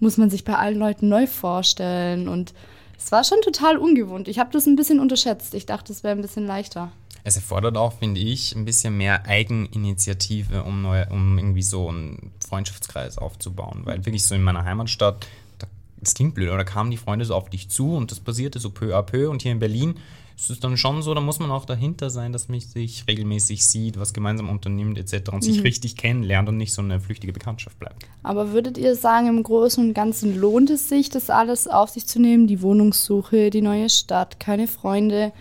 muss 0.00 0.16
man 0.16 0.30
sich 0.30 0.44
bei 0.44 0.54
allen 0.54 0.78
Leuten 0.78 1.08
neu 1.08 1.26
vorstellen. 1.26 2.26
Und 2.28 2.54
es 2.98 3.12
war 3.12 3.22
schon 3.22 3.40
total 3.42 3.76
ungewohnt. 3.76 4.28
Ich 4.28 4.38
habe 4.38 4.50
das 4.52 4.66
ein 4.66 4.76
bisschen 4.76 4.98
unterschätzt. 4.98 5.54
Ich 5.54 5.66
dachte, 5.66 5.92
es 5.92 6.02
wäre 6.02 6.16
ein 6.16 6.22
bisschen 6.22 6.46
leichter. 6.46 6.90
Es 7.26 7.34
erfordert 7.34 7.76
auch, 7.76 7.92
finde 7.94 8.20
ich, 8.20 8.54
ein 8.54 8.64
bisschen 8.64 8.96
mehr 8.96 9.26
Eigeninitiative, 9.26 10.62
um, 10.62 10.80
neue, 10.80 11.08
um 11.08 11.36
irgendwie 11.38 11.62
so 11.62 11.88
einen 11.88 12.30
Freundschaftskreis 12.48 13.18
aufzubauen. 13.18 13.80
Weil 13.82 14.06
wirklich 14.06 14.24
so 14.24 14.36
in 14.36 14.44
meiner 14.44 14.64
Heimatstadt, 14.64 15.26
da, 15.58 15.66
das 16.00 16.14
klingt 16.14 16.36
blöd, 16.36 16.50
aber 16.50 16.58
da 16.58 16.64
kamen 16.64 16.92
die 16.92 16.96
Freunde 16.96 17.24
so 17.24 17.34
auf 17.34 17.50
dich 17.50 17.68
zu 17.68 17.96
und 17.96 18.12
das 18.12 18.20
passierte 18.20 18.60
so 18.60 18.70
peu 18.70 18.96
à 18.96 19.02
peu. 19.02 19.28
Und 19.28 19.42
hier 19.42 19.50
in 19.50 19.58
Berlin 19.58 19.96
ist 20.36 20.50
es 20.50 20.60
dann 20.60 20.76
schon 20.76 21.02
so, 21.02 21.14
da 21.14 21.20
muss 21.20 21.40
man 21.40 21.50
auch 21.50 21.64
dahinter 21.64 22.10
sein, 22.10 22.32
dass 22.32 22.48
man 22.48 22.60
sich 22.60 23.02
regelmäßig 23.08 23.64
sieht, 23.64 23.98
was 23.98 24.12
gemeinsam 24.14 24.48
unternimmt 24.48 24.96
etc. 24.96 25.32
und 25.32 25.42
sich 25.42 25.64
richtig 25.64 25.96
kennenlernt 25.96 26.48
und 26.48 26.56
nicht 26.56 26.72
so 26.72 26.80
eine 26.80 27.00
flüchtige 27.00 27.32
Bekanntschaft 27.32 27.76
bleibt. 27.80 28.06
Aber 28.22 28.52
würdet 28.52 28.78
ihr 28.78 28.94
sagen, 28.94 29.26
im 29.26 29.42
Großen 29.42 29.84
und 29.84 29.94
Ganzen 29.94 30.38
lohnt 30.38 30.70
es 30.70 30.88
sich, 30.88 31.08
das 31.08 31.28
alles 31.28 31.66
auf 31.66 31.90
sich 31.90 32.06
zu 32.06 32.20
nehmen? 32.20 32.46
Die 32.46 32.62
Wohnungssuche, 32.62 33.50
die 33.50 33.62
neue 33.62 33.90
Stadt, 33.90 34.38
keine 34.38 34.68
Freunde, 34.68 35.32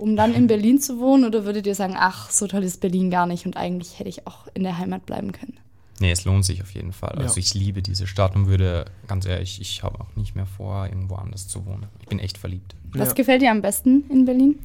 um 0.00 0.16
dann 0.16 0.34
in 0.34 0.46
Berlin 0.46 0.80
zu 0.80 0.98
wohnen? 0.98 1.24
Oder 1.24 1.44
würdet 1.44 1.66
ihr 1.66 1.74
sagen, 1.74 1.94
ach, 1.96 2.30
so 2.30 2.46
toll 2.46 2.62
ist 2.64 2.80
Berlin 2.80 3.10
gar 3.10 3.26
nicht 3.26 3.46
und 3.46 3.56
eigentlich 3.56 3.98
hätte 3.98 4.08
ich 4.08 4.26
auch 4.26 4.46
in 4.54 4.62
der 4.62 4.78
Heimat 4.78 5.06
bleiben 5.06 5.32
können? 5.32 5.54
Nee, 6.00 6.10
es 6.10 6.24
lohnt 6.24 6.46
sich 6.46 6.62
auf 6.62 6.70
jeden 6.72 6.92
Fall. 6.92 7.10
Also 7.18 7.34
Ja. 7.34 7.38
ich 7.40 7.52
liebe 7.52 7.82
diese 7.82 8.06
Stadt 8.06 8.34
und 8.34 8.46
würde, 8.46 8.86
ganz 9.06 9.26
ehrlich, 9.26 9.60
ich 9.60 9.82
habe 9.82 10.00
auch 10.00 10.16
nicht 10.16 10.34
mehr 10.34 10.46
vor, 10.46 10.86
irgendwo 10.86 11.16
anders 11.16 11.46
zu 11.46 11.66
wohnen. 11.66 11.86
Ich 12.00 12.06
bin 12.08 12.18
echt 12.18 12.38
verliebt. 12.38 12.74
Was 12.92 13.08
Ja. 13.08 13.14
gefällt 13.14 13.42
dir 13.42 13.50
am 13.50 13.60
besten 13.60 14.04
in 14.08 14.24
Berlin? 14.24 14.58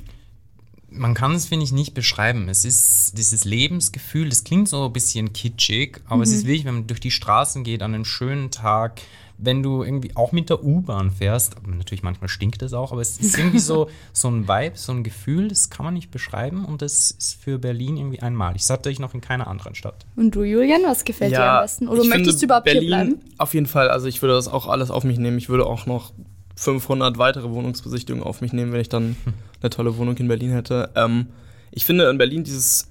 Man 0.90 1.14
kann 1.14 1.34
es, 1.34 1.46
finde 1.48 1.66
ich, 1.66 1.74
nicht 1.74 1.94
beschreiben. 1.94 2.48
Es 2.48 2.64
ist 2.64 3.18
dieses 3.18 3.44
Lebensgefühl, 3.44 4.30
das 4.30 4.46
klingt 4.46 4.70
so 4.70 4.86
ein 4.86 4.94
bisschen 4.94 5.34
kitschig, 5.34 6.00
aber 6.08 6.24
es 6.24 6.32
ist 6.32 6.46
wirklich, 6.46 6.64
wenn 6.64 6.76
man 6.76 6.88
durch 6.88 7.02
die 7.02 7.12
Straßen 7.12 7.66
geht 7.66 7.82
an 7.82 7.94
einem 7.94 8.06
schönen 8.06 8.50
Tag, 8.50 9.02
wenn 9.38 9.64
du 9.64 9.84
irgendwie 9.84 10.16
auch 10.16 10.32
mit 10.32 10.50
der 10.50 10.64
U-Bahn 10.64 11.12
fährst, 11.12 11.56
natürlich 11.68 12.04
manchmal 12.04 12.30
stinkt 12.30 12.62
es 12.62 12.74
auch, 12.74 12.92
aber 12.92 13.02
es 13.02 13.20
ist 13.20 13.38
irgendwie 13.38 13.60
so, 13.60 13.90
so 14.14 14.30
ein 14.30 14.48
Vibe, 14.48 14.78
so 14.78 14.92
ein 14.92 15.04
Gefühl, 15.04 15.50
das 15.50 15.70
kann 15.70 15.84
man 15.84 15.94
nicht 15.94 16.12
beschreiben 16.12 16.66
und 16.66 16.82
das 16.82 17.12
ist 17.12 17.42
für 17.42 17.60
Berlin 17.60 17.98
irgendwie 17.98 18.22
einmalig. 18.22 18.62
Das 18.62 18.70
hatte 18.70 18.90
ich 18.90 19.00
noch 19.00 19.14
in 19.14 19.22
keiner 19.22 19.48
anderen 19.48 19.76
Stadt. 19.76 20.06
Und 20.16 20.36
du, 20.36 20.44
Julian, 20.44 20.82
was 20.86 21.04
gefällt 21.04 21.34
dir 21.34 21.44
am 21.44 21.64
besten? 21.64 21.88
Oder 21.88 22.04
möchtest 22.06 22.42
du 22.42 22.46
überhaupt 22.46 22.66
Berlin 22.66 22.82
hier 22.82 22.90
bleiben? 22.90 23.20
Auf 23.38 23.54
jeden 23.54 23.68
Fall, 23.68 23.90
also 23.90 24.08
ich 24.08 24.22
würde 24.22 24.36
das 24.36 24.48
auch 24.48 24.68
alles 24.68 24.92
auf 24.92 25.04
mich 25.04 25.18
nehmen. 25.18 25.38
Ich 25.38 25.50
würde 25.50 25.66
auch 25.66 25.86
noch 25.86 26.14
500 26.56 27.18
weitere 27.18 27.50
Wohnungsbesichtigungen 27.50 28.26
auf 28.26 28.42
mich 28.42 28.54
nehmen, 28.54 28.72
wenn 28.72 28.82
ich 28.82 28.90
dann 28.90 29.16
eine 29.62 29.70
tolle 29.70 29.98
Wohnung 29.98 30.16
in 30.18 30.28
Berlin 30.28 30.52
hätte. 30.52 30.90
Ähm, 30.96 31.28
ich 31.72 31.86
finde 31.86 32.10
in 32.10 32.18
Berlin 32.18 32.44
dieses, 32.44 32.88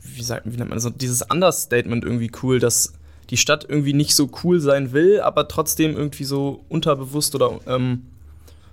wie, 0.00 0.22
sagt, 0.22 0.46
wie 0.46 0.56
nennt 0.56 0.70
man 0.70 0.78
das, 0.78 0.90
dieses 0.96 1.22
Understatement 1.22 2.04
irgendwie 2.04 2.30
cool, 2.42 2.60
dass 2.60 2.94
die 3.30 3.36
Stadt 3.36 3.66
irgendwie 3.68 3.92
nicht 3.92 4.14
so 4.14 4.30
cool 4.42 4.60
sein 4.60 4.92
will, 4.92 5.20
aber 5.20 5.48
trotzdem 5.48 5.96
irgendwie 5.96 6.24
so 6.24 6.64
unterbewusst 6.68 7.34
oder 7.34 7.60
ähm, 7.66 8.06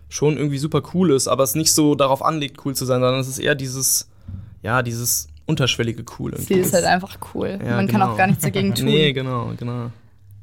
schon 0.09 0.37
irgendwie 0.37 0.57
super 0.57 0.81
cool 0.93 1.11
ist, 1.11 1.27
aber 1.27 1.43
es 1.43 1.55
nicht 1.55 1.73
so 1.73 1.95
darauf 1.95 2.23
anlegt, 2.23 2.65
cool 2.65 2.75
zu 2.75 2.85
sein, 2.85 3.01
sondern 3.01 3.19
es 3.19 3.27
ist 3.27 3.39
eher 3.39 3.55
dieses, 3.55 4.07
ja, 4.61 4.81
dieses 4.81 5.27
unterschwellige 5.45 6.03
Cool. 6.17 6.31
Sie 6.37 6.53
irgendwie. 6.53 6.67
ist 6.67 6.73
halt 6.73 6.85
einfach 6.85 7.17
cool. 7.33 7.59
Ja, 7.63 7.75
Man 7.75 7.87
kann 7.87 8.01
genau. 8.01 8.13
auch 8.13 8.17
gar 8.17 8.27
nichts 8.27 8.43
dagegen 8.43 8.73
tun. 8.75 8.85
Nee, 8.85 9.13
genau, 9.13 9.51
genau. 9.57 9.91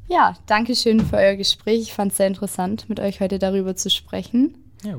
Ja, 0.09 0.35
danke 0.47 0.77
schön 0.77 1.01
für 1.01 1.17
euer 1.17 1.37
Gespräch. 1.37 1.81
Ich 1.81 1.93
fand 1.93 2.13
es 2.13 2.19
sehr 2.19 2.27
interessant, 2.27 2.89
mit 2.89 3.01
euch 3.01 3.21
heute 3.21 3.39
darüber 3.39 3.75
zu 3.75 3.89
sprechen. 3.89 4.55
Ja. 4.85 4.97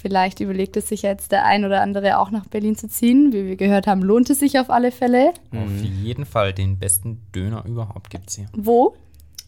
Vielleicht 0.00 0.38
überlegt 0.40 0.76
es 0.76 0.88
sich 0.88 1.02
jetzt 1.02 1.32
der 1.32 1.44
ein 1.44 1.64
oder 1.64 1.82
andere 1.82 2.18
auch 2.18 2.30
nach 2.30 2.46
Berlin 2.46 2.76
zu 2.76 2.88
ziehen. 2.88 3.32
Wie 3.32 3.44
wir 3.46 3.56
gehört 3.56 3.86
haben, 3.88 4.00
lohnt 4.02 4.30
es 4.30 4.38
sich 4.38 4.58
auf 4.60 4.70
alle 4.70 4.92
Fälle. 4.92 5.32
Auf 5.52 5.82
jeden 5.82 6.24
Fall 6.24 6.52
den 6.52 6.78
besten 6.78 7.20
Döner 7.34 7.64
überhaupt 7.66 8.08
gibt 8.10 8.30
es 8.30 8.36
hier. 8.36 8.46
Wo? 8.52 8.94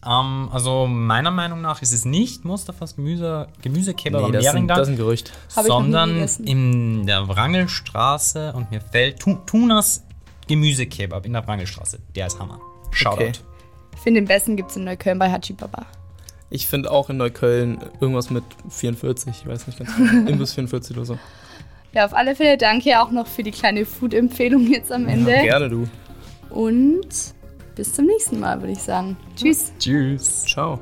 Ähm, 0.05 0.49
also 0.51 0.87
meiner 0.87 1.31
Meinung 1.31 1.61
nach 1.61 1.81
ist 1.81 1.93
es 1.93 2.03
nicht 2.03 2.43
Mustafas 2.43 2.95
Gemüse, 2.97 3.47
Gemüsekebab 3.61 4.23
am 4.23 4.31
Nee, 4.31 4.37
das, 4.37 4.43
ist 4.43 4.49
ein, 4.49 4.53
Mehringdamm, 4.55 4.77
das 4.77 4.87
ist 4.87 4.93
ein 4.93 4.97
Gerücht. 4.97 5.31
Sondern 5.47 6.27
in 6.43 7.05
der 7.05 7.27
Wrangelstraße 7.27 8.51
und 8.53 8.71
mir 8.71 8.81
fällt 8.81 9.19
Tu- 9.19 9.37
Tunas 9.45 10.03
Gemüsekebab 10.47 11.25
in 11.25 11.33
der 11.33 11.47
Wrangelstraße. 11.47 11.99
Der 12.15 12.27
ist 12.27 12.39
Hammer. 12.39 12.59
Shoutout. 12.91 13.21
Okay. 13.23 13.31
Ich 13.95 13.99
finde, 14.01 14.19
den 14.21 14.27
besten 14.27 14.57
gibt 14.57 14.71
es 14.71 14.75
in 14.77 14.83
Neukölln 14.83 15.19
bei 15.19 15.31
Hachi 15.31 15.53
Baba. 15.53 15.85
Ich 16.51 16.67
finde 16.67 16.91
auch 16.91 17.09
in 17.09 17.17
Neukölln 17.17 17.79
irgendwas 18.01 18.29
mit 18.29 18.43
44, 18.69 19.33
ich 19.41 19.47
weiß 19.47 19.67
nicht 19.67 19.79
ganz 19.79 19.95
genau. 19.95 20.11
Imbus 20.29 20.53
44 20.53 20.97
oder 20.97 21.05
so. 21.05 21.19
Ja, 21.93 22.05
auf 22.05 22.13
alle 22.13 22.35
Fälle 22.35 22.57
danke 22.57 23.01
auch 23.01 23.11
noch 23.11 23.25
für 23.25 23.41
die 23.41 23.51
kleine 23.51 23.85
Food-Empfehlung 23.85 24.67
jetzt 24.67 24.91
am 24.91 25.07
Ende. 25.07 25.31
Ja, 25.31 25.43
gerne 25.43 25.69
du. 25.69 25.87
Und 26.49 27.07
bis 27.75 27.93
zum 27.93 28.05
nächsten 28.05 28.39
Mal, 28.39 28.59
würde 28.61 28.73
ich 28.73 28.81
sagen. 28.81 29.17
Tschüss. 29.35 29.71
Tschüss. 29.79 30.45
Ciao. 30.45 30.79